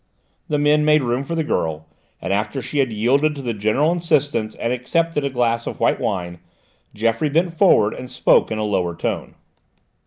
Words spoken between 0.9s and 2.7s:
room for the girl, and after